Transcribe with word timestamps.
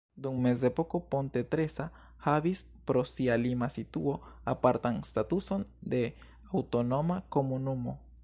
Dum 0.25 0.37
mezepoko 0.43 0.99
Ponte 1.09 1.41
Tresa 1.51 1.83
havis 2.23 2.63
pro 2.91 3.03
sia 3.11 3.35
lima 3.43 3.69
situo 3.75 4.15
apartan 4.55 4.97
statuson 5.11 5.69
de 5.95 6.03
aŭtonoma 6.57 7.21
komunumo. 7.37 7.95